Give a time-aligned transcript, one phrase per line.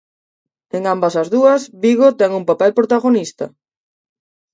[0.77, 3.45] En ambas as dúas, Vigo ten un papel protagonista.